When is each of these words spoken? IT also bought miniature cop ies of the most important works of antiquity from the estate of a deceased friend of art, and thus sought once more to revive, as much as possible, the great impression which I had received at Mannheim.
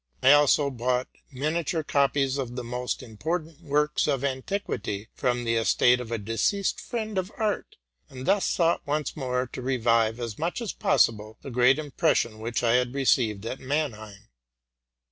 IT 0.23 0.29
also 0.33 0.71
bought 0.71 1.07
miniature 1.31 1.83
cop 1.83 2.17
ies 2.17 2.39
of 2.39 2.55
the 2.55 2.63
most 2.63 3.03
important 3.03 3.61
works 3.61 4.07
of 4.07 4.23
antiquity 4.23 5.09
from 5.13 5.43
the 5.43 5.53
estate 5.53 5.99
of 5.99 6.11
a 6.11 6.17
deceased 6.17 6.79
friend 6.81 7.19
of 7.19 7.31
art, 7.37 7.75
and 8.09 8.25
thus 8.25 8.45
sought 8.47 8.81
once 8.87 9.15
more 9.15 9.45
to 9.45 9.61
revive, 9.61 10.19
as 10.19 10.39
much 10.39 10.59
as 10.59 10.73
possible, 10.73 11.37
the 11.43 11.51
great 11.51 11.77
impression 11.77 12.39
which 12.39 12.63
I 12.63 12.73
had 12.77 12.95
received 12.95 13.45
at 13.45 13.59
Mannheim. 13.59 14.29